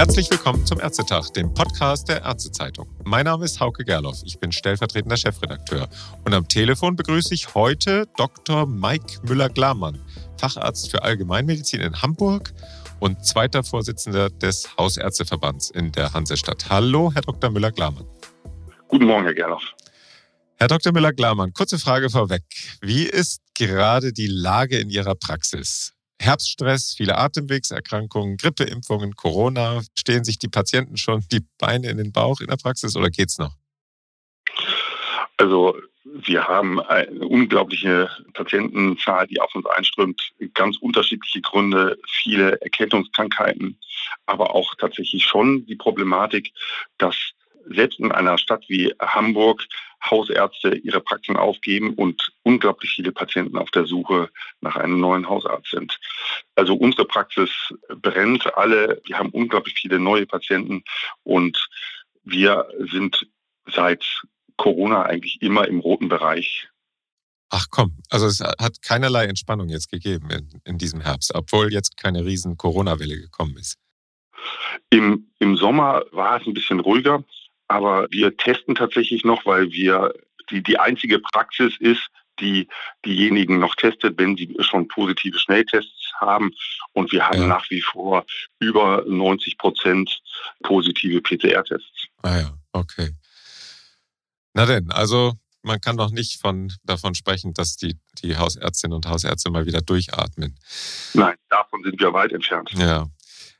[0.00, 2.88] Herzlich willkommen zum Ärztetag, dem Podcast der Ärztezeitung.
[3.04, 5.90] Mein Name ist Hauke Gerloff, ich bin stellvertretender Chefredakteur.
[6.24, 8.64] Und am Telefon begrüße ich heute Dr.
[8.64, 10.02] Mike Müller-Glamann,
[10.38, 12.54] Facharzt für Allgemeinmedizin in Hamburg
[12.98, 16.70] und zweiter Vorsitzender des Hausärzteverbands in der Hansestadt.
[16.70, 17.50] Hallo, Herr Dr.
[17.50, 18.06] Müller-Glamann.
[18.88, 19.64] Guten Morgen, Herr Gerloff.
[20.56, 20.94] Herr Dr.
[20.94, 22.44] Müller-Glamann, kurze Frage vorweg.
[22.80, 25.92] Wie ist gerade die Lage in Ihrer Praxis?
[26.20, 29.80] Herbststress, viele Atemwegserkrankungen, Grippeimpfungen, Corona.
[29.98, 33.38] Stehen sich die Patienten schon die Beine in den Bauch in der Praxis oder geht's
[33.38, 33.54] noch?
[35.38, 40.32] Also wir haben eine unglaubliche Patientenzahl, die auf uns einströmt.
[40.52, 43.78] Ganz unterschiedliche Gründe, viele Erkältungskrankheiten,
[44.26, 46.52] aber auch tatsächlich schon die Problematik,
[46.98, 47.16] dass
[47.66, 49.66] selbst in einer Stadt wie Hamburg
[50.02, 55.70] Hausärzte ihre Praxen aufgeben und unglaublich viele Patienten auf der Suche nach einem neuen Hausarzt
[55.70, 55.98] sind.
[56.54, 57.50] Also unsere Praxis
[57.88, 59.00] brennt alle.
[59.04, 60.84] Wir haben unglaublich viele neue Patienten
[61.22, 61.68] und
[62.24, 63.26] wir sind
[63.66, 64.22] seit
[64.56, 66.68] Corona eigentlich immer im roten Bereich.
[67.50, 71.96] Ach komm, also es hat keinerlei Entspannung jetzt gegeben in, in diesem Herbst, obwohl jetzt
[71.96, 73.76] keine riesen Corona-Welle gekommen ist.
[74.90, 77.24] Im, Im Sommer war es ein bisschen ruhiger.
[77.70, 80.12] Aber wir testen tatsächlich noch, weil wir
[80.50, 82.04] die, die einzige Praxis ist,
[82.40, 82.66] die
[83.06, 86.50] diejenigen noch testet, wenn sie schon positive Schnelltests haben.
[86.94, 87.46] Und wir haben ja.
[87.46, 88.26] nach wie vor
[88.58, 90.20] über 90 Prozent
[90.64, 92.06] positive PCR-Tests.
[92.22, 93.10] Ah ja, okay.
[94.52, 99.06] Na denn, also man kann doch nicht von, davon sprechen, dass die, die Hausärztinnen und
[99.06, 100.58] Hausärzte mal wieder durchatmen.
[101.14, 102.72] Nein, davon sind wir weit entfernt.
[102.74, 103.06] Ja.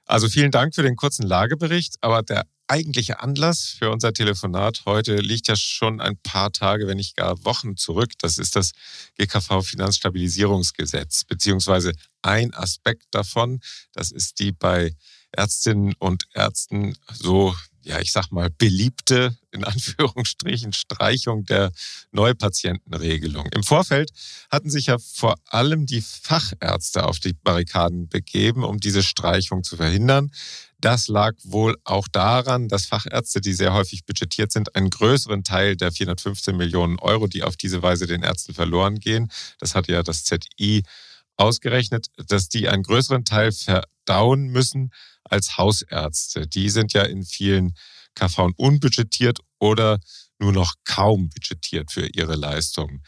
[0.05, 5.17] Also vielen Dank für den kurzen Lagebericht, aber der eigentliche Anlass für unser Telefonat heute
[5.17, 8.13] liegt ja schon ein paar Tage, wenn nicht gar Wochen zurück.
[8.19, 8.73] Das ist das
[9.19, 13.61] GKV Finanzstabilisierungsgesetz, beziehungsweise ein Aspekt davon.
[13.93, 14.95] Das ist die bei
[15.33, 21.73] Ärztinnen und Ärzten so ja, ich sag mal, beliebte, in Anführungsstrichen, Streichung der
[22.13, 23.47] Neupatientenregelung.
[23.53, 24.11] Im Vorfeld
[24.51, 29.77] hatten sich ja vor allem die Fachärzte auf die Barrikaden begeben, um diese Streichung zu
[29.77, 30.31] verhindern.
[30.79, 35.77] Das lag wohl auch daran, dass Fachärzte, die sehr häufig budgetiert sind, einen größeren Teil
[35.77, 40.03] der 415 Millionen Euro, die auf diese Weise den Ärzten verloren gehen, das hat ja
[40.03, 40.83] das ZI
[41.37, 44.91] ausgerechnet, dass die einen größeren Teil verdauen müssen
[45.25, 46.47] als Hausärzte.
[46.47, 47.75] Die sind ja in vielen
[48.15, 49.99] KV unbudgetiert oder
[50.39, 53.03] nur noch kaum budgetiert für ihre Leistungen.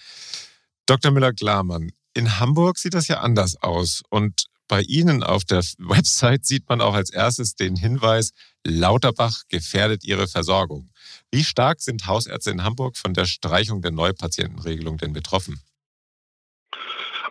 [0.87, 1.11] Dr.
[1.11, 4.03] Müller-Glamann, in Hamburg sieht das ja anders aus.
[4.11, 8.33] Und bei Ihnen auf der Website sieht man auch als erstes den Hinweis,
[8.65, 10.91] Lauterbach gefährdet Ihre Versorgung.
[11.31, 15.61] Wie stark sind Hausärzte in Hamburg von der Streichung der Neupatientenregelung denn betroffen?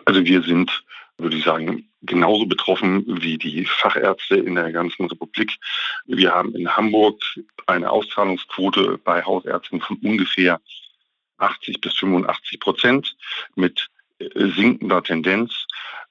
[0.04, 0.70] Also wir sind
[1.22, 5.58] würde ich sagen, genauso betroffen wie die Fachärzte in der ganzen Republik.
[6.06, 7.22] Wir haben in Hamburg
[7.66, 10.60] eine Auszahlungsquote bei Hausärzten von ungefähr
[11.38, 13.16] 80 bis 85 Prozent
[13.54, 13.88] mit
[14.18, 15.66] äh, sinkender Tendenz.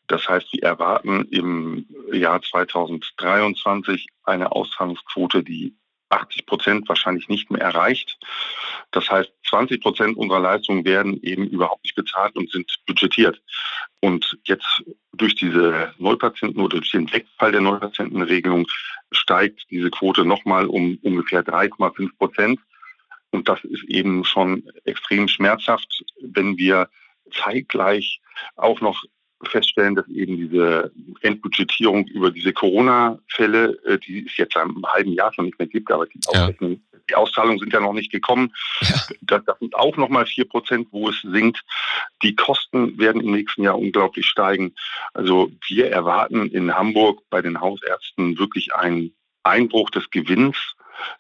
[0.08, 5.76] Das heißt, wir erwarten im Jahr 2023 eine Auszahlungsquote, die
[6.12, 8.20] 80 Prozent wahrscheinlich nicht mehr erreicht.
[8.92, 13.42] Das heißt, 20 Prozent unserer Leistungen werden eben überhaupt nicht bezahlt und sind budgetiert.
[14.02, 14.84] Und jetzt
[15.14, 18.68] durch diese Neupatienten oder durch den Wegfall der Neupatientenregelung
[19.12, 22.60] steigt diese Quote nochmal um ungefähr 3,5 Prozent.
[23.32, 26.90] Und das ist eben schon extrem schmerzhaft, wenn wir
[27.32, 28.22] zeitgleich
[28.56, 29.04] auch noch
[29.50, 30.92] feststellen, dass eben diese
[31.22, 35.92] Endbudgetierung über diese Corona-Fälle, äh, die es jetzt einem halben Jahr schon nicht mehr gibt,
[35.92, 36.50] aber die, ja.
[36.52, 38.54] die Auszahlungen sind ja noch nicht gekommen.
[38.82, 39.02] Ja.
[39.22, 41.62] Das, das sind auch nochmal vier Prozent, wo es sinkt.
[42.24, 44.76] Die Kosten werden im nächsten Jahr unglaublich steigen.
[45.14, 49.14] Also wir erwarten in Hamburg bei den Hausärzten wirklich einen
[49.44, 50.58] Einbruch des Gewinns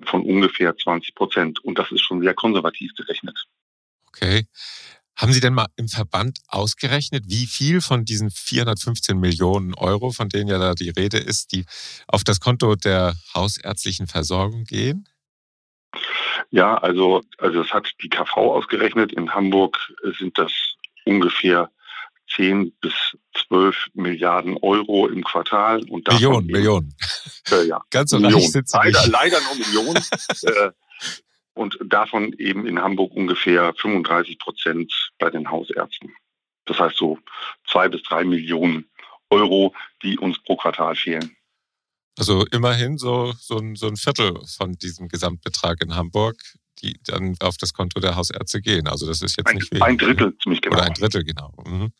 [0.03, 1.63] von ungefähr 20 Prozent.
[1.63, 3.37] Und das ist schon sehr konservativ gerechnet.
[4.07, 4.45] Okay.
[5.21, 10.29] Haben Sie denn mal im Verband ausgerechnet, wie viel von diesen 415 Millionen Euro, von
[10.29, 11.65] denen ja da die Rede ist, die
[12.07, 15.07] auf das Konto der hausärztlichen Versorgung gehen?
[16.49, 19.13] Ja, also, also das hat die KV ausgerechnet.
[19.13, 19.77] In Hamburg
[20.17, 20.51] sind das
[21.05, 21.69] ungefähr
[22.35, 22.93] 10 bis
[23.47, 25.83] 12 Milliarden Euro im Quartal.
[25.87, 26.95] Und Millionen, eben, Millionen.
[27.51, 28.63] Äh, ja, Ganz so Millionen.
[28.73, 29.97] Leider, leider nur Millionen.
[30.41, 30.71] äh,
[31.53, 36.13] und davon eben in Hamburg ungefähr 35 Prozent bei den Hausärzten.
[36.65, 37.17] Das heißt so
[37.69, 38.89] zwei bis drei Millionen
[39.29, 41.35] Euro, die uns pro Quartal fehlen.
[42.17, 46.37] Also immerhin so, so, ein, so ein Viertel von diesem Gesamtbetrag in Hamburg,
[46.79, 48.87] die dann auf das Konto der Hausärzte gehen.
[48.87, 49.83] Also das ist jetzt ein, nicht wenig.
[49.83, 50.77] Ein Drittel ziemlich genau.
[50.77, 51.53] Oder ein Drittel, genau.
[51.65, 51.91] Mhm.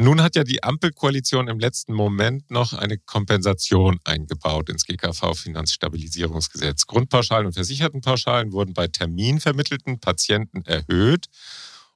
[0.00, 6.86] Nun hat ja die Ampelkoalition im letzten Moment noch eine Kompensation eingebaut ins GKV-Finanzstabilisierungsgesetz.
[6.86, 11.26] Grundpauschalen und Versichertenpauschalen wurden bei terminvermittelten Patienten erhöht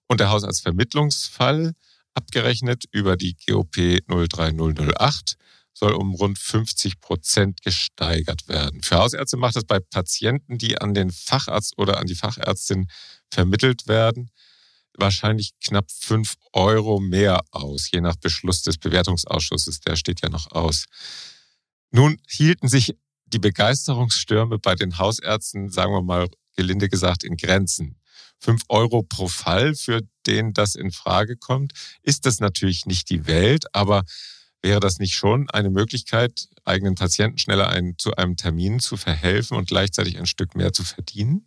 [0.07, 1.73] und der Haushaltsvermittlungsfall
[2.13, 5.39] abgerechnet über die GOP 03008
[5.73, 8.83] soll um rund 50 Prozent gesteigert werden.
[8.83, 12.87] Für Hausärzte macht es bei Patienten, die an den Facharzt oder an die Fachärztin
[13.31, 14.29] vermittelt werden,
[14.97, 19.81] wahrscheinlich knapp 5 Euro mehr aus, je nach Beschluss des Bewertungsausschusses.
[19.81, 20.87] Der steht ja noch aus.
[21.91, 22.97] Nun hielten sich
[23.27, 28.01] die Begeisterungsstürme bei den Hausärzten, sagen wir mal gelinde gesagt, in Grenzen.
[28.41, 33.27] 5 Euro pro Fall, für den das in Frage kommt, ist das natürlich nicht die
[33.27, 34.05] Welt, aber
[34.65, 39.59] Wäre das nicht schon eine Möglichkeit, eigenen Patienten schneller ein, zu einem Termin zu verhelfen
[39.59, 41.47] und gleichzeitig ein Stück mehr zu verdienen?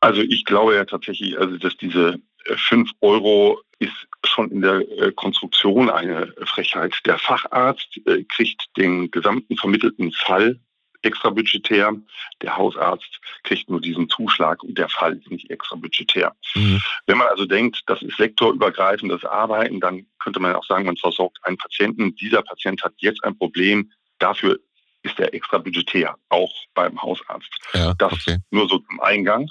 [0.00, 2.20] Also ich glaube ja tatsächlich, also dass diese
[2.68, 6.94] 5 äh, Euro ist schon in der äh, Konstruktion eine Frechheit.
[7.04, 10.60] Der Facharzt äh, kriegt den gesamten vermittelten Fall
[11.02, 11.94] extrabudgetär.
[12.42, 16.34] Der Hausarzt kriegt nur diesen Zuschlag und der Fall ist nicht extrabudgetär.
[16.54, 16.80] Mhm.
[17.06, 21.38] Wenn man also denkt, das ist sektorübergreifendes Arbeiten, dann könnte man auch sagen, man versorgt
[21.42, 22.16] einen Patienten.
[22.16, 23.92] Dieser Patient hat jetzt ein Problem.
[24.18, 24.58] Dafür
[25.02, 27.50] ist er extrabudgetär, auch beim Hausarzt.
[27.72, 28.38] Ja, das okay.
[28.50, 29.48] nur so zum Eingang.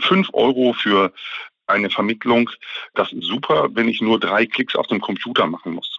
[0.00, 1.12] Fünf Euro für
[1.66, 2.50] eine Vermittlung,
[2.94, 5.98] das ist super, wenn ich nur drei Klicks auf dem Computer machen muss.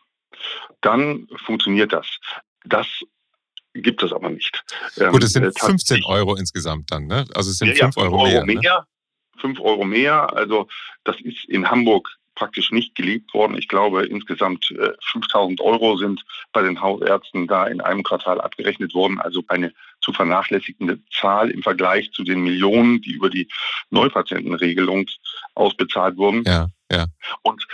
[0.81, 2.07] Dann funktioniert das.
[2.65, 2.87] Das
[3.73, 4.63] gibt es aber nicht.
[4.95, 7.25] Gut, es sind 15 ähm, Euro insgesamt dann, ne?
[7.35, 8.61] Also es sind ja, 5 ja, Euro, Euro mehr.
[8.61, 8.85] mehr ne?
[9.41, 10.33] 5 Euro mehr.
[10.35, 10.67] Also
[11.03, 12.09] das ist in Hamburg
[12.39, 13.57] praktisch nicht gelebt worden.
[13.57, 14.73] Ich glaube, insgesamt
[15.11, 19.19] 5000 äh, Euro sind bei den Hausärzten da in einem Quartal abgerechnet worden.
[19.19, 23.49] Also eine zu vernachlässigende Zahl im Vergleich zu den Millionen, die über die
[23.89, 25.05] Neupatientenregelung
[25.53, 26.43] ausbezahlt wurden.
[26.45, 27.07] Ja, ja.
[27.41, 27.67] Und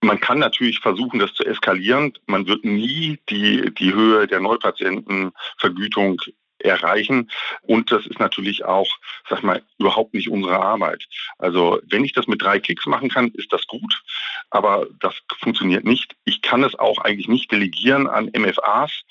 [0.00, 2.14] man kann natürlich versuchen, das zu eskalieren.
[2.26, 6.22] Man wird nie die, die Höhe der Neupatientenvergütung
[6.58, 7.30] erreichen.
[7.62, 8.88] Und das ist natürlich auch,
[9.28, 11.04] sag mal, überhaupt nicht unsere Arbeit.
[11.38, 14.02] Also wenn ich das mit drei Klicks machen kann, ist das gut.
[14.50, 16.16] Aber das funktioniert nicht.
[16.24, 19.02] Ich kann es auch eigentlich nicht delegieren an MFAs.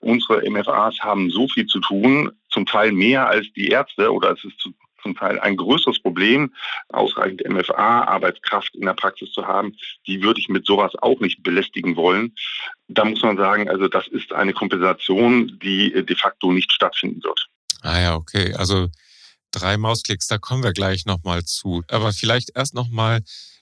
[0.00, 4.44] Unsere MFAs haben so viel zu tun, zum Teil mehr als die Ärzte oder es
[4.44, 6.54] ist zu zum Teil ein größeres Problem,
[6.88, 9.76] ausreichend MFA, Arbeitskraft in der Praxis zu haben.
[10.06, 12.34] Die würde ich mit sowas auch nicht belästigen wollen.
[12.88, 17.46] Da muss man sagen, also das ist eine Kompensation, die de facto nicht stattfinden wird.
[17.82, 18.54] Ah ja, okay.
[18.54, 18.88] Also
[19.50, 21.82] drei Mausklicks, da kommen wir gleich nochmal zu.
[21.88, 23.20] Aber vielleicht erst nochmal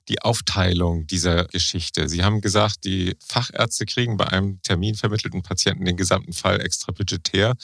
[0.08, 2.08] die Aufteilung dieser Geschichte.
[2.08, 7.54] Sie haben gesagt, die Fachärzte kriegen bei einem terminvermittelten Patienten den gesamten Fall extra budgetär.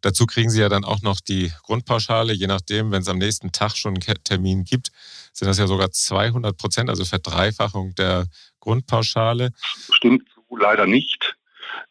[0.00, 3.52] Dazu kriegen sie ja dann auch noch die Grundpauschale, je nachdem, wenn es am nächsten
[3.52, 4.88] Tag schon einen Termin gibt,
[5.32, 8.26] sind das ja sogar 200 Prozent, also Verdreifachung der
[8.60, 9.50] Grundpauschale.
[9.92, 11.36] Stimmt so leider nicht.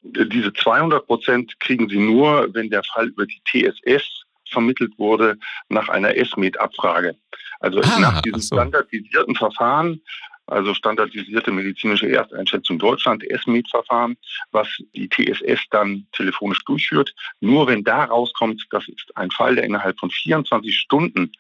[0.01, 5.38] Diese 200 Prozent kriegen sie nur, wenn der Fall über die TSS vermittelt wurde
[5.69, 7.15] nach einer SMED-Abfrage.
[7.59, 8.56] Also ah, nach diesem so.
[8.56, 10.01] standardisierten Verfahren,
[10.47, 14.17] also standardisierte medizinische Ersteinschätzung Deutschland, SMED-Verfahren,
[14.51, 17.13] was die TSS dann telefonisch durchführt.
[17.39, 21.31] Nur wenn da rauskommt, das ist ein Fall, der innerhalb von 24 Stunden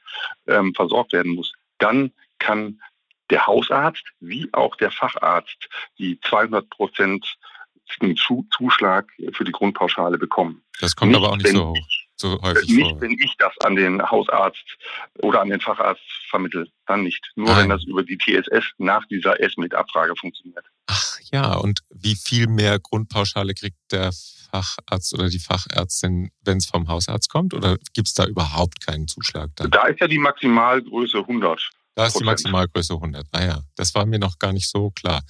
[0.47, 2.79] ähm, versorgt werden muss, dann kann
[3.29, 7.37] der Hausarzt wie auch der Facharzt die 200 Prozent
[8.51, 10.61] Zuschlag für die Grundpauschale bekommen.
[10.79, 13.01] Das kommt nicht, aber auch nicht so hoch so häufig nicht, vor.
[13.01, 14.77] wenn ich das an den Hausarzt
[15.19, 17.31] oder an den Facharzt vermittle, dann nicht.
[17.35, 17.63] Nur Nein.
[17.63, 20.65] wenn das über die TSS nach dieser S-Mit-Abfrage funktioniert.
[20.87, 24.11] Ach ja, und wie viel mehr Grundpauschale kriegt der
[24.51, 27.53] Facharzt oder die Fachärztin, wenn es vom Hausarzt kommt?
[27.53, 29.51] Oder gibt es da überhaupt keinen Zuschlag?
[29.55, 29.71] Dann?
[29.71, 31.69] Da ist ja die Maximalgröße 100.
[31.95, 33.27] Da ist die Maximalgröße 100.
[33.31, 35.21] Ah ja, das war mir noch gar nicht so klar.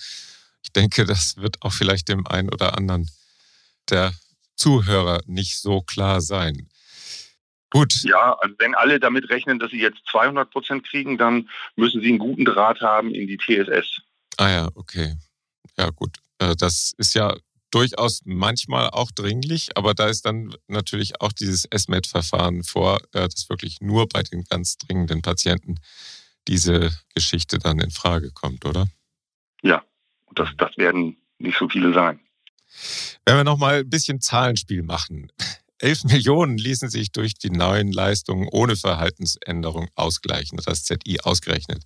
[0.64, 3.10] Ich denke, das wird auch vielleicht dem einen oder anderen
[3.90, 4.14] der
[4.56, 6.69] Zuhörer nicht so klar sein.
[7.72, 8.02] Gut.
[8.04, 12.10] Ja, also wenn alle damit rechnen, dass sie jetzt 200 Prozent kriegen, dann müssen sie
[12.10, 14.02] einen guten Draht haben in die TSS.
[14.38, 15.16] Ah ja, okay.
[15.78, 16.18] Ja, gut.
[16.40, 17.36] Äh, das ist ja
[17.72, 23.50] durchaus manchmal auch dringlich, aber da ist dann natürlich auch dieses SMED-Verfahren vor, äh, dass
[23.50, 25.76] wirklich nur bei den ganz dringenden Patienten
[26.48, 28.88] diese Geschichte dann in Frage kommt, oder?
[29.62, 29.84] Ja,
[30.34, 32.20] das, das werden nicht so viele sein.
[33.26, 35.32] Wenn wir nochmal ein bisschen Zahlenspiel machen.
[35.80, 41.84] 11 Millionen ließen sich durch die neuen Leistungen ohne Verhaltensänderung ausgleichen, hat das ZI ausgerechnet.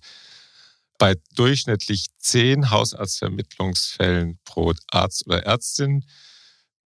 [0.98, 6.04] Bei durchschnittlich 10 Hausarztvermittlungsfällen pro Arzt oder Ärztin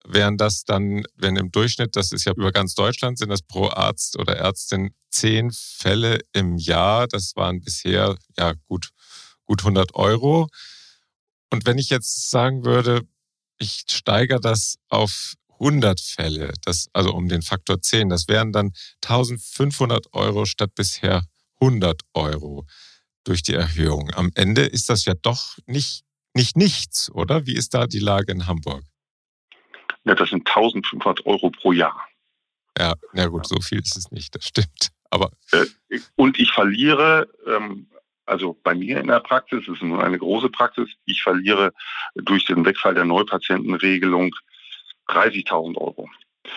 [0.04, 3.68] wären das dann, wenn im Durchschnitt, das ist ja über ganz Deutschland, sind das pro
[3.68, 7.06] Arzt oder Ärztin 10 Fälle im Jahr.
[7.06, 8.90] Das waren bisher, ja gut,
[9.44, 10.48] gut 100 Euro.
[11.50, 13.02] Und wenn ich jetzt sagen würde,
[13.58, 18.72] ich steigere das auf 100 Fälle, das, also um den Faktor 10, das wären dann
[19.04, 21.22] 1500 Euro statt bisher
[21.60, 22.66] 100 Euro
[23.24, 24.10] durch die Erhöhung.
[24.14, 27.46] Am Ende ist das ja doch nicht, nicht nichts, oder?
[27.46, 28.82] Wie ist da die Lage in Hamburg?
[30.04, 32.06] Ja, das sind 1500 Euro pro Jahr.
[32.78, 34.90] Ja, na gut, so viel ist es nicht, das stimmt.
[35.10, 35.66] Aber äh,
[36.16, 37.88] und ich verliere, ähm,
[38.24, 41.72] also bei mir in der Praxis, es ist nur eine große Praxis, ich verliere
[42.14, 44.34] durch den Wegfall der Neupatientenregelung
[45.08, 46.08] 30.000 Euro.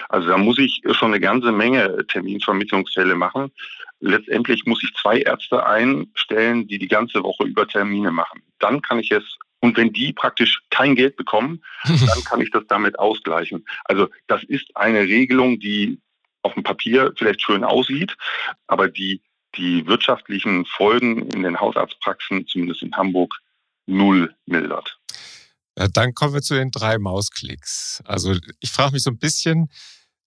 [0.09, 3.51] Also da muss ich schon eine ganze Menge Terminvermittlungsfälle machen.
[3.99, 8.41] Letztendlich muss ich zwei Ärzte einstellen, die die ganze Woche über Termine machen.
[8.59, 12.63] Dann kann ich es und wenn die praktisch kein Geld bekommen, dann kann ich das
[12.67, 13.65] damit ausgleichen.
[13.85, 15.99] Also das ist eine Regelung, die
[16.41, 18.17] auf dem Papier vielleicht schön aussieht,
[18.67, 19.21] aber die
[19.55, 23.33] die wirtschaftlichen Folgen in den Hausarztpraxen, zumindest in Hamburg,
[23.85, 24.97] null mildert.
[25.75, 28.01] Dann kommen wir zu den drei Mausklicks.
[28.05, 29.69] Also ich frage mich so ein bisschen,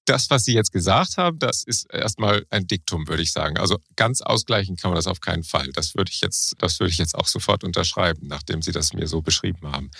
[0.06, 3.56] das, was Sie jetzt gesagt haben, das ist erstmal ein Diktum, würde ich sagen.
[3.58, 5.68] Also ganz ausgleichen kann man das auf keinen Fall.
[5.74, 9.06] Das würde ich jetzt, das würde ich jetzt auch sofort unterschreiben, nachdem Sie das mir
[9.06, 9.90] so beschrieben haben.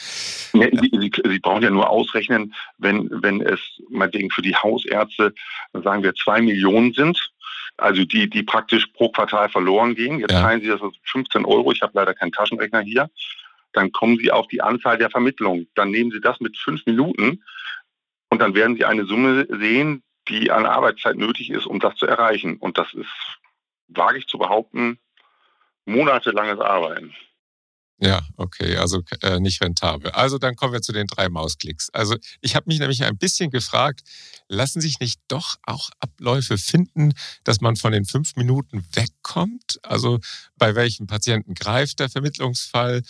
[0.52, 5.34] Ja, Sie, Sie, Sie, brauchen ja nur ausrechnen, wenn, wenn es meinetwegen für die Hausärzte,
[5.72, 7.18] sagen wir, zwei Millionen sind,
[7.76, 10.20] also die, die praktisch pro Quartal verloren gehen.
[10.20, 10.42] Jetzt ja.
[10.42, 11.72] teilen Sie das auf 15 Euro.
[11.72, 13.10] Ich habe leider keinen Taschenrechner hier.
[13.74, 15.68] Dann kommen Sie auf die Anzahl der Vermittlungen.
[15.74, 17.42] Dann nehmen Sie das mit fünf Minuten
[18.30, 22.06] und dann werden Sie eine Summe sehen, die an Arbeitszeit nötig ist, um das zu
[22.06, 22.56] erreichen.
[22.56, 23.06] Und das ist,
[23.88, 24.98] wage ich zu behaupten,
[25.84, 27.14] monatelanges Arbeiten.
[27.98, 30.10] Ja, okay, also äh, nicht rentabel.
[30.10, 31.90] Also dann kommen wir zu den drei Mausklicks.
[31.90, 34.02] Also ich habe mich nämlich ein bisschen gefragt,
[34.48, 37.12] lassen sich nicht doch auch Abläufe finden,
[37.44, 39.78] dass man von den fünf Minuten wegkommt?
[39.84, 40.18] Also
[40.56, 43.02] bei welchem Patienten greift der Vermittlungsfall?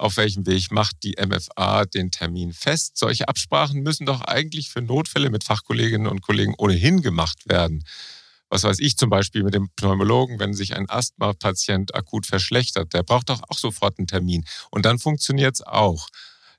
[0.00, 2.96] Auf welchem Weg macht die MFA den Termin fest.
[2.96, 7.84] Solche Absprachen müssen doch eigentlich für Notfälle mit Fachkolleginnen und Kollegen ohnehin gemacht werden.
[8.48, 13.02] Was weiß ich zum Beispiel mit dem Pneumologen, wenn sich ein Asthma-Patient akut verschlechtert, der
[13.02, 14.44] braucht doch auch sofort einen Termin.
[14.70, 16.08] Und dann funktioniert es auch.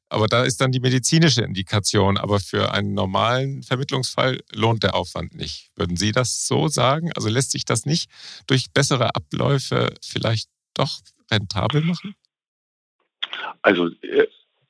[0.07, 2.17] Aber da ist dann die medizinische Indikation.
[2.17, 5.71] Aber für einen normalen Vermittlungsfall lohnt der Aufwand nicht.
[5.75, 7.11] Würden Sie das so sagen?
[7.13, 8.09] Also lässt sich das nicht
[8.45, 10.99] durch bessere Abläufe vielleicht doch
[11.31, 12.15] rentabel machen?
[13.61, 14.27] Also, äh,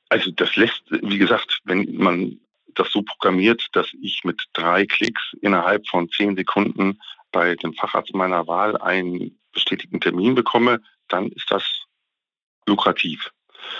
[0.08, 2.38] also das lässt, wie gesagt, wenn man
[2.74, 6.98] das so programmiert, dass ich mit drei Klicks innerhalb von zehn Sekunden
[7.30, 11.64] bei dem Facharzt meiner Wahl einen bestätigten Termin bekomme, dann ist das
[12.66, 13.30] lukrativ.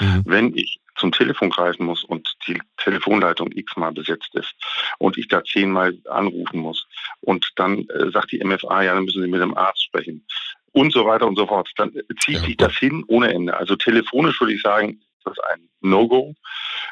[0.00, 0.22] Mhm.
[0.24, 4.54] Wenn ich zum Telefon greifen muss und die Telefonleitung x-mal besetzt ist
[4.98, 6.86] und ich da zehnmal anrufen muss
[7.20, 10.26] und dann äh, sagt die MFA, ja, dann müssen Sie mit dem Arzt sprechen
[10.72, 11.70] und so weiter und so fort.
[11.76, 12.40] Dann zieht ja.
[12.40, 13.56] sich das hin ohne Ende.
[13.56, 16.34] Also telefonisch würde ich sagen, ist das ein No-Go.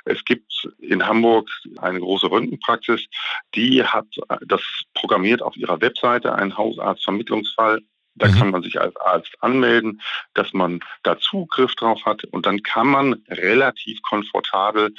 [0.05, 3.07] Es gibt in Hamburg eine große Röntgenpraxis,
[3.55, 4.07] die hat
[4.47, 4.63] das
[4.95, 7.81] programmiert auf ihrer Webseite, einen Hausarztvermittlungsfall.
[8.17, 8.35] Da mhm.
[8.35, 10.01] kann man sich als Arzt anmelden,
[10.35, 14.93] dass man da Zugriff drauf hat und dann kann man relativ komfortabel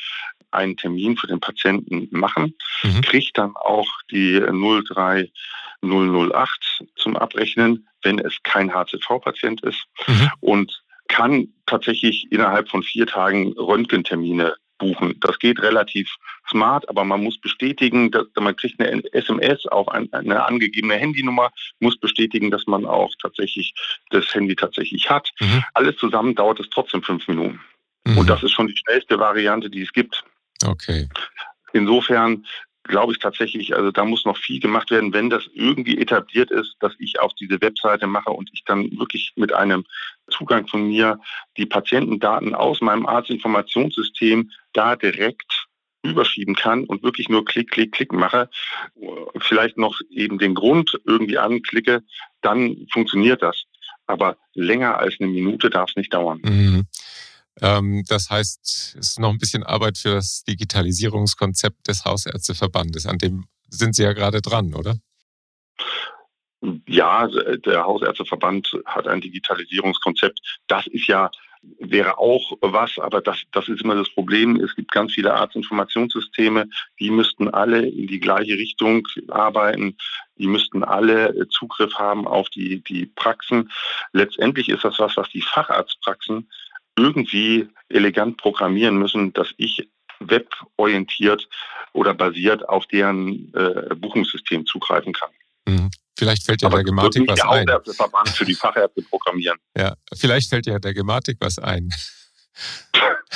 [0.52, 3.02] einen Termin für den Patienten machen, mhm.
[3.02, 10.32] kriegt dann auch die 03008 zum Abrechnen, wenn es kein HCV-Patient ist mhm.
[10.40, 15.16] und kann tatsächlich innerhalb von vier Tagen Röntgentermine buchen.
[15.20, 16.10] Das geht relativ
[16.50, 21.98] smart, aber man muss bestätigen, dass man kriegt eine SMS auf eine angegebene Handynummer, muss
[21.98, 23.74] bestätigen, dass man auch tatsächlich
[24.10, 25.30] das Handy tatsächlich hat.
[25.40, 25.64] Mhm.
[25.74, 27.60] Alles zusammen dauert es trotzdem fünf Minuten.
[28.06, 28.18] Mhm.
[28.18, 30.24] Und das ist schon die schnellste Variante, die es gibt.
[30.66, 31.08] Okay.
[31.74, 32.46] Insofern
[32.84, 36.76] glaube ich tatsächlich, also da muss noch viel gemacht werden, wenn das irgendwie etabliert ist,
[36.80, 39.86] dass ich auf diese Webseite mache und ich dann wirklich mit einem
[40.30, 41.20] Zugang von mir
[41.58, 45.68] die Patientendaten aus meinem Arztinformationssystem da direkt
[46.04, 48.50] überschieben kann und wirklich nur Klick, Klick, Klick mache,
[49.40, 52.04] vielleicht noch eben den Grund irgendwie anklicke,
[52.42, 53.66] dann funktioniert das.
[54.08, 56.42] Aber länger als eine Minute darf es nicht dauern.
[56.44, 56.88] Mhm.
[57.62, 63.06] Ähm, das heißt, es ist noch ein bisschen Arbeit für das Digitalisierungskonzept des Hausärzteverbandes.
[63.06, 64.98] An dem sind Sie ja gerade dran, oder?
[66.88, 70.40] Ja, der Hausärzteverband hat ein Digitalisierungskonzept.
[70.68, 71.32] Das ist ja
[71.80, 74.60] wäre auch was, aber das, das ist immer das Problem.
[74.60, 76.68] Es gibt ganz viele Arztinformationssysteme,
[77.00, 79.98] die müssten alle in die gleiche Richtung arbeiten.
[80.38, 83.72] Die müssten alle Zugriff haben auf die, die Praxen.
[84.12, 86.50] Letztendlich ist das was, was die Facharztpraxen
[86.98, 91.48] irgendwie elegant programmieren müssen, dass ich weborientiert
[91.94, 95.30] oder basiert auf deren äh, Buchungssystem zugreifen kann.
[95.68, 95.90] Mhm.
[96.18, 97.66] Vielleicht fällt ja Aber der Gematik was der ein.
[97.66, 99.58] Der Verband für die Fachärzte programmieren.
[99.76, 101.90] Ja, vielleicht fällt ja der Gematik was ein.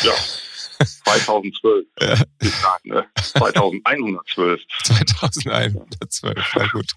[0.03, 0.13] ja.
[1.03, 1.87] 2012.
[2.01, 2.77] Ja.
[2.83, 3.05] Ne?
[3.15, 4.61] 2112.
[4.83, 6.91] 2112, na gut.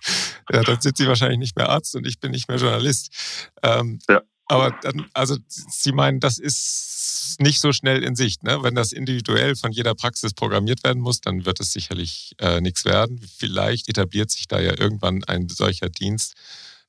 [0.53, 3.51] Ja, dann sind Sie wahrscheinlich nicht mehr Arzt und ich bin nicht mehr Journalist.
[3.63, 4.21] Ähm, ja.
[4.49, 8.43] Aber dann, also Sie meinen, das ist nicht so schnell in Sicht.
[8.43, 8.63] Ne?
[8.63, 12.85] Wenn das individuell von jeder Praxis programmiert werden muss, dann wird es sicherlich äh, nichts
[12.85, 13.21] werden.
[13.39, 16.35] Vielleicht etabliert sich da ja irgendwann ein solcher Dienst,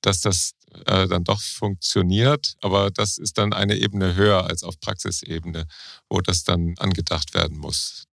[0.02, 0.54] dass das
[0.86, 2.56] äh, dann doch funktioniert.
[2.62, 5.66] Aber das ist dann eine Ebene höher als auf Praxisebene,
[6.10, 8.06] wo das dann angedacht werden muss.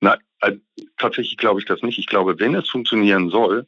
[0.00, 0.58] Nein, also,
[0.98, 1.98] tatsächlich glaube ich das nicht.
[1.98, 3.66] Ich glaube, wenn es funktionieren soll,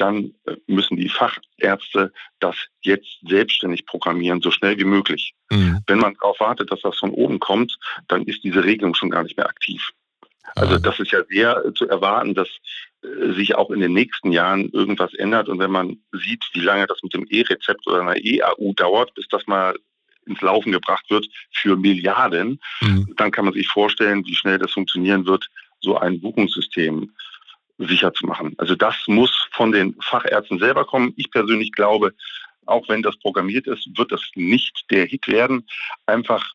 [0.00, 5.34] dann äh, müssen die Fachärzte das jetzt selbstständig programmieren, so schnell wie möglich.
[5.50, 5.80] Mhm.
[5.86, 7.76] Wenn man darauf wartet, dass das von oben kommt,
[8.08, 9.90] dann ist diese Regelung schon gar nicht mehr aktiv.
[10.54, 10.78] Also ah.
[10.78, 12.48] das ist ja sehr zu erwarten, dass
[13.02, 15.48] äh, sich auch in den nächsten Jahren irgendwas ändert.
[15.48, 19.28] Und wenn man sieht, wie lange das mit dem E-Rezept oder einer E-AU dauert, bis
[19.28, 19.74] das mal
[20.26, 23.14] ins Laufen gebracht wird für Milliarden, mhm.
[23.16, 25.48] dann kann man sich vorstellen, wie schnell das funktionieren wird,
[25.80, 27.12] so ein Buchungssystem
[27.78, 28.54] sicher zu machen.
[28.58, 31.14] Also das muss von den Fachärzten selber kommen.
[31.16, 32.14] Ich persönlich glaube,
[32.66, 35.66] auch wenn das programmiert ist, wird das nicht der Hit werden.
[36.06, 36.52] Einfach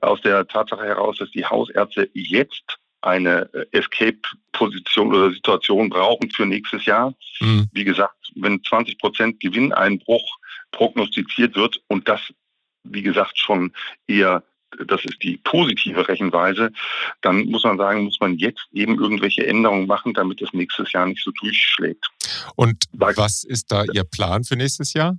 [0.00, 6.46] aus der Tatsache heraus, dass die Hausärzte jetzt eine äh, Escape-Position oder Situation brauchen für
[6.46, 7.14] nächstes Jahr.
[7.40, 7.68] Mhm.
[7.72, 10.38] Wie gesagt, wenn 20 Prozent Gewinneinbruch
[10.72, 12.20] prognostiziert wird und das,
[12.82, 13.72] wie gesagt, schon
[14.06, 14.42] eher
[14.86, 16.72] das ist die positive Rechenweise,
[17.22, 21.06] dann muss man sagen, muss man jetzt eben irgendwelche Änderungen machen, damit es nächstes Jahr
[21.06, 22.06] nicht so durchschlägt.
[22.54, 25.16] Und was ist da Ihr Plan für nächstes Jahr?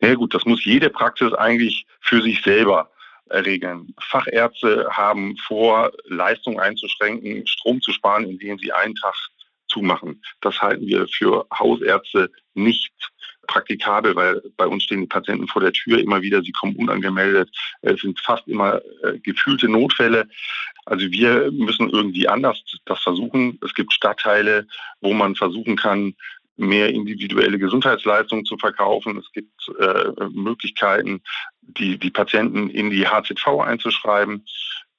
[0.00, 2.90] Na ja, gut, das muss jede Praxis eigentlich für sich selber
[3.30, 3.94] regeln.
[4.00, 9.14] Fachärzte haben vor, Leistung einzuschränken, Strom zu sparen, indem sie einen Tag
[9.68, 10.22] zumachen.
[10.40, 12.92] Das halten wir für Hausärzte nicht
[13.46, 17.50] praktikabel, weil bei uns stehen die Patienten vor der Tür immer wieder, sie kommen unangemeldet.
[17.82, 20.28] Es sind fast immer äh, gefühlte Notfälle.
[20.84, 23.58] Also wir müssen irgendwie anders das versuchen.
[23.64, 24.66] Es gibt Stadtteile,
[25.00, 26.14] wo man versuchen kann,
[26.56, 29.18] mehr individuelle Gesundheitsleistungen zu verkaufen.
[29.18, 31.22] Es gibt äh, Möglichkeiten,
[31.62, 34.44] die, die Patienten in die HZV einzuschreiben.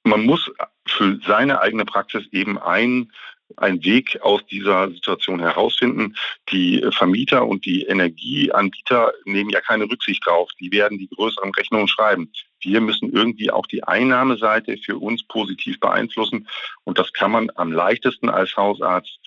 [0.04, 0.50] Man muss
[0.86, 3.10] für seine eigene Praxis eben ein
[3.56, 6.16] einen Weg aus dieser Situation herausfinden.
[6.50, 10.50] Die Vermieter und die Energieanbieter nehmen ja keine Rücksicht drauf.
[10.60, 12.32] Die werden die größeren Rechnungen schreiben.
[12.60, 16.48] Wir müssen irgendwie auch die Einnahmeseite für uns positiv beeinflussen.
[16.84, 19.18] Und das kann man am leichtesten als Hausarzt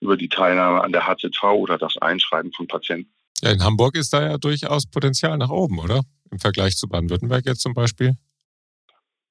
[0.00, 3.12] über die Teilnahme an der HZV oder das Einschreiben von Patienten.
[3.42, 6.02] Ja, in Hamburg ist da ja durchaus Potenzial nach oben, oder?
[6.30, 8.16] Im Vergleich zu Baden-Württemberg jetzt zum Beispiel?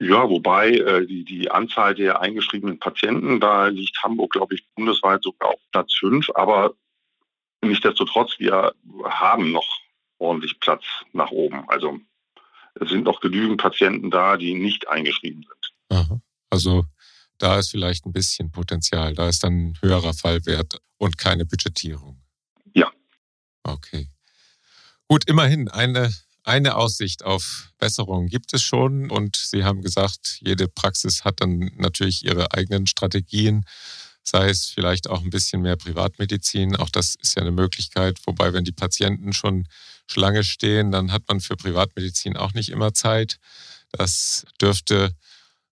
[0.02, 5.22] Ja, wobei äh, die, die Anzahl der eingeschriebenen Patienten, da liegt Hamburg, glaube ich, bundesweit
[5.24, 6.30] sogar auf Platz fünf.
[6.36, 6.74] Aber
[7.62, 9.68] nichtsdestotrotz, wir haben noch
[10.18, 11.68] ordentlich Platz nach oben.
[11.68, 12.00] Also
[12.76, 15.74] es sind noch genügend Patienten da, die nicht eingeschrieben sind.
[15.90, 16.22] Aha.
[16.50, 16.86] Also
[17.38, 19.14] da ist vielleicht ein bisschen Potenzial.
[19.14, 22.22] Da ist dann ein höherer Fallwert und keine Budgetierung.
[22.74, 22.90] Ja.
[23.64, 24.08] Okay.
[25.08, 30.67] Gut, immerhin eine eine Aussicht auf Besserung gibt es schon und Sie haben gesagt, jede
[30.67, 33.65] Praxis hat dann natürlich ihre eigenen Strategien,
[34.23, 36.75] sei es vielleicht auch ein bisschen mehr Privatmedizin.
[36.75, 38.19] Auch das ist ja eine Möglichkeit.
[38.25, 39.67] Wobei, wenn die Patienten schon
[40.08, 43.38] Schlange stehen, dann hat man für Privatmedizin auch nicht immer Zeit.
[43.91, 45.15] Das dürfte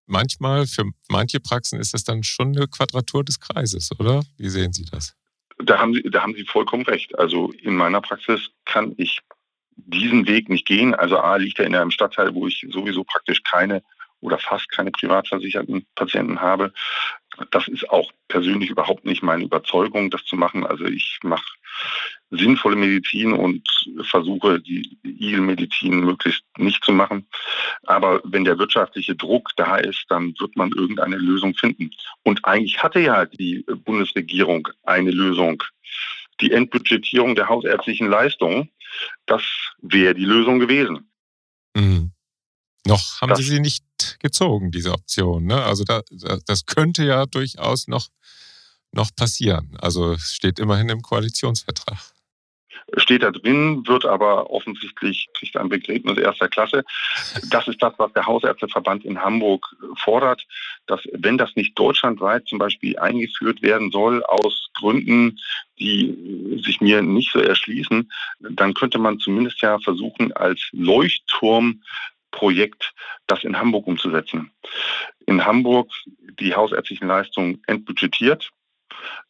[0.06, 4.23] manchmal, für manche Praxen ist das dann schon eine Quadratur des Kreises, oder?
[4.38, 5.15] Wie sehen Sie das?
[5.63, 7.17] Da haben Sie, da haben Sie vollkommen recht.
[7.17, 9.21] Also in meiner Praxis kann ich
[9.78, 10.94] diesen Weg nicht gehen.
[10.94, 13.84] Also A liegt er in einem Stadtteil, wo ich sowieso praktisch keine
[14.20, 16.74] oder fast keine privatversicherten Patienten habe.
[17.52, 20.66] Das ist auch persönlich überhaupt nicht meine Überzeugung, das zu machen.
[20.66, 21.46] Also ich mache
[22.32, 23.68] sinnvolle Medizin und
[24.02, 27.28] versuche die IGEL-Medizin möglichst nicht zu machen.
[27.84, 31.92] Aber wenn der wirtschaftliche Druck da ist, dann wird man irgendeine Lösung finden.
[32.24, 35.63] Und eigentlich hatte ja die Bundesregierung eine Lösung.
[36.42, 38.70] Die Endbudgetierung der hausärztlichen Leistungen
[39.26, 39.43] das
[39.82, 41.12] wäre die Lösung gewesen.
[41.76, 42.12] Mhm.
[42.86, 43.84] Noch haben das, Sie sie nicht
[44.19, 45.45] gezogen, diese Option.
[45.45, 45.62] Ne?
[45.62, 46.02] Also da,
[46.45, 48.08] das könnte ja durchaus noch,
[48.91, 49.76] noch passieren.
[49.80, 52.13] Also es steht immerhin im Koalitionsvertrag
[52.98, 56.84] steht da drin, wird aber offensichtlich kriegt ein Begräbnis erster Klasse.
[57.50, 59.66] Das ist das, was der Hausärzteverband in Hamburg
[59.98, 60.46] fordert,
[60.86, 65.40] dass wenn das nicht deutschlandweit zum Beispiel eingeführt werden soll, aus Gründen,
[65.80, 72.94] die sich mir nicht so erschließen, dann könnte man zumindest ja versuchen, als Leuchtturmprojekt
[73.28, 74.52] das in Hamburg umzusetzen.
[75.26, 75.92] In Hamburg
[76.40, 78.52] die hausärztlichen Leistungen entbudgetiert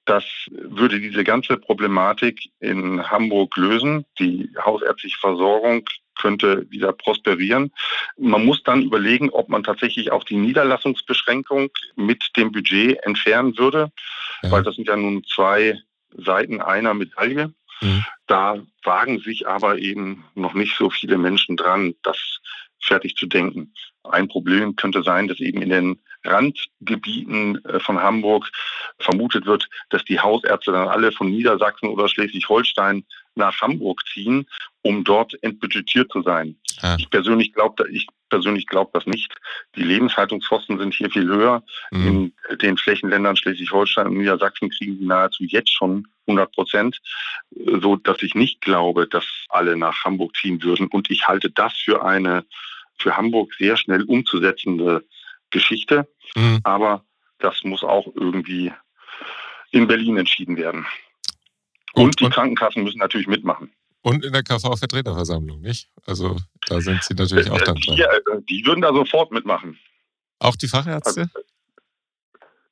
[0.05, 4.05] Das würde diese ganze Problematik in Hamburg lösen.
[4.19, 5.83] Die hausärztliche Versorgung
[6.17, 7.71] könnte wieder prosperieren.
[8.17, 13.91] Man muss dann überlegen, ob man tatsächlich auch die Niederlassungsbeschränkung mit dem Budget entfernen würde,
[14.41, 14.51] ja.
[14.51, 15.79] weil das sind ja nun zwei
[16.15, 17.53] Seiten einer Medaille.
[17.81, 18.05] Mhm.
[18.25, 22.39] Da wagen sich aber eben noch nicht so viele Menschen dran, das
[22.81, 23.73] fertig zu denken.
[24.03, 28.49] Ein Problem könnte sein, dass eben in den Randgebieten äh, von Hamburg
[28.99, 33.05] vermutet wird, dass die Hausärzte dann alle von Niedersachsen oder Schleswig-Holstein
[33.37, 34.47] nach Hamburg ziehen,
[34.81, 36.55] um dort entbudgetiert zu sein.
[36.81, 36.95] Ah.
[36.99, 39.33] Ich persönlich glaube ich persönlich glaube das nicht.
[39.75, 41.63] Die Lebenshaltungskosten sind hier viel höher.
[41.91, 42.33] Mhm.
[42.51, 46.99] In den Flächenländern Schleswig-Holstein und Niedersachsen kriegen sie nahezu jetzt schon 100 Prozent,
[47.51, 50.87] so dass ich nicht glaube, dass alle nach Hamburg ziehen würden.
[50.87, 52.45] Und ich halte das für eine
[52.99, 55.05] für Hamburg sehr schnell umzusetzende
[55.51, 56.07] Geschichte.
[56.35, 56.59] Mhm.
[56.63, 57.05] Aber
[57.39, 58.73] das muss auch irgendwie
[59.71, 60.85] in Berlin entschieden werden.
[61.97, 63.71] Und, und die Krankenkassen müssen natürlich mitmachen.
[64.01, 65.89] Und in der KV-Vertreterversammlung, nicht?
[66.05, 67.95] Also da sind Sie natürlich auch dann dran.
[67.95, 69.77] Die, äh, die würden da sofort mitmachen.
[70.39, 71.21] Auch die Fachärzte?
[71.21, 71.45] Also,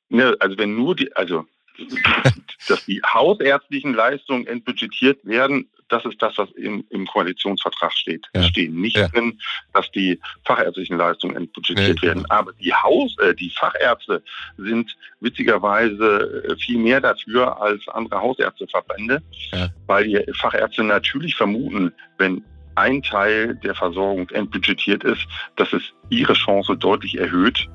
[0.08, 1.44] ne, also wenn nur die, also
[2.68, 8.26] dass die hausärztlichen Leistungen entbudgetiert werden, das ist das, was im, im Koalitionsvertrag steht.
[8.34, 8.40] Ja.
[8.40, 9.08] Es steht nicht ja.
[9.08, 9.38] drin,
[9.72, 12.22] dass die fachärztlichen Leistungen entbudgetiert nee, werden.
[12.24, 12.34] Genau.
[12.34, 14.22] Aber die Haus, äh, die Fachärzte
[14.56, 19.68] sind witzigerweise äh, viel mehr dafür als andere Hausärzteverbände, ja.
[19.86, 26.34] weil die Fachärzte natürlich vermuten, wenn ein Teil der Versorgung entbudgetiert ist, dass es ihre
[26.34, 27.68] Chance deutlich erhöht,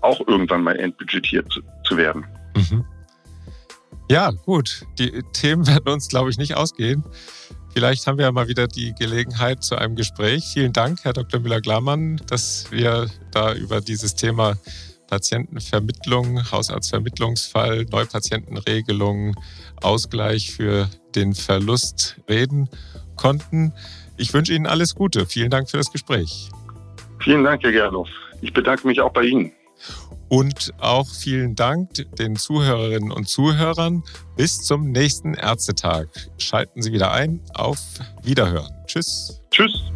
[0.00, 2.24] auch irgendwann mal entbudgetiert zu, zu werden.
[2.54, 2.84] Mhm.
[4.10, 4.86] Ja, gut.
[4.98, 7.04] Die Themen werden uns, glaube ich, nicht ausgehen.
[7.74, 10.44] Vielleicht haben wir ja mal wieder die Gelegenheit zu einem Gespräch.
[10.54, 11.40] Vielen Dank, Herr Dr.
[11.40, 14.56] Müller-Glamann, dass wir da über dieses Thema
[15.08, 19.36] Patientenvermittlung, Hausarztvermittlungsfall, Neupatientenregelung,
[19.80, 22.68] Ausgleich für den Verlust reden
[23.16, 23.72] konnten.
[24.16, 25.26] Ich wünsche Ihnen alles Gute.
[25.26, 26.50] Vielen Dank für das Gespräch.
[27.22, 28.08] Vielen Dank, Herr Gerloff.
[28.40, 29.52] Ich bedanke mich auch bei Ihnen.
[30.28, 34.02] Und auch vielen Dank den Zuhörerinnen und Zuhörern.
[34.36, 36.08] Bis zum nächsten Ärztetag.
[36.36, 37.40] Schalten Sie wieder ein.
[37.54, 37.78] Auf
[38.22, 38.72] Wiederhören.
[38.86, 39.40] Tschüss.
[39.50, 39.90] Tschüss.